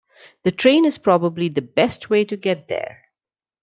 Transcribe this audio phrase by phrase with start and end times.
[0.41, 3.03] The train is probably the best way to get there.